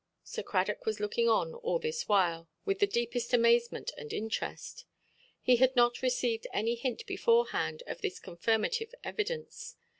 Sir 0.23 0.41
Cradock 0.41 0.87
was 0.87 0.99
looking 0.99 1.29
on, 1.29 1.53
all 1.53 1.77
this 1.77 2.07
while, 2.09 2.49
with 2.65 2.79
the 2.79 2.87
deepest 2.87 3.35
amazement 3.35 3.91
and 3.99 4.11
interest. 4.11 4.85
He 5.43 5.57
had 5.57 5.75
not 5.75 6.01
received 6.01 6.47
any 6.51 6.73
hint 6.73 7.05
beforehand 7.05 7.83
of 7.85 8.01
this 8.01 8.19
confirmative 8.19 8.95
evidence. 9.03 9.75